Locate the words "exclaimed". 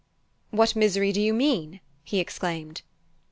2.19-2.81